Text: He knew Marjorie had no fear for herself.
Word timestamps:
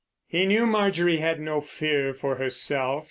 He 0.25 0.47
knew 0.47 0.65
Marjorie 0.65 1.17
had 1.17 1.39
no 1.39 1.61
fear 1.61 2.11
for 2.11 2.37
herself. 2.37 2.99